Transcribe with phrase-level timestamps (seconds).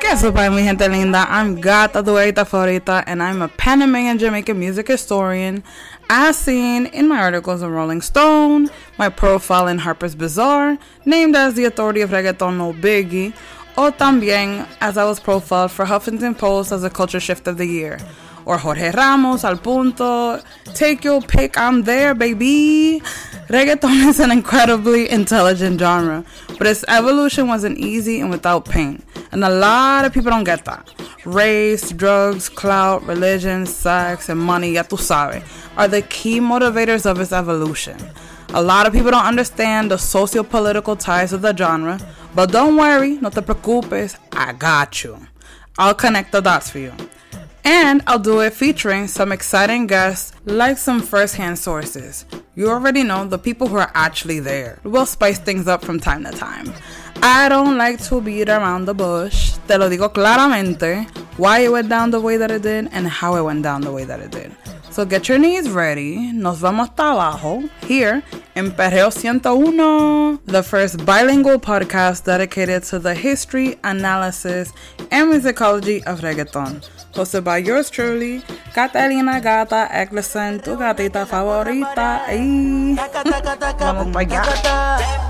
[0.00, 1.26] ¿Qué sopa, mi gente linda?
[1.28, 5.62] I'm Gata Duerita Favorita, and I'm a Panamanian Jamaican music historian,
[6.08, 11.54] as seen in my articles in Rolling Stone, my profile in Harper's Bazaar, named as
[11.54, 13.32] the authority of reggaeton no biggie,
[13.76, 17.66] or también as I was profiled for Huffington Post as a culture shift of the
[17.66, 17.98] year
[18.48, 20.40] or Jorge Ramos, Al Punto.
[20.74, 23.02] Take your pick, I'm there, baby.
[23.48, 26.24] Reggaeton is an incredibly intelligent genre,
[26.56, 29.02] but its evolution wasn't easy and without pain.
[29.32, 30.88] And a lot of people don't get that.
[31.26, 35.42] Race, drugs, clout, religion, sex, and money, ya tu sabe,
[35.76, 37.98] are the key motivators of its evolution.
[38.54, 42.00] A lot of people don't understand the socio-political ties of the genre,
[42.34, 45.18] but don't worry, no te preocupes, I got you.
[45.76, 46.94] I'll connect the dots for you.
[47.70, 52.24] And I'll do it featuring some exciting guests, like some first hand sources.
[52.54, 54.78] You already know the people who are actually there.
[54.84, 56.72] We'll spice things up from time to time.
[57.22, 59.58] I don't like to beat around the bush.
[59.68, 61.06] Te lo digo claramente
[61.36, 63.92] why it went down the way that it did and how it went down the
[63.92, 64.50] way that it did.
[64.88, 66.32] So get your knees ready.
[66.32, 68.22] Nos vamos abajo here
[68.56, 74.72] in Perreo 101, the first bilingual podcast dedicated to the history, analysis,
[75.10, 76.82] and musicology of reggaeton.
[77.18, 82.22] Hosted by yours truly, Katelina Gata Eccleston, tu gatita favorita.
[82.30, 82.94] Ay.
[83.74, 85.27] Vamos para allá.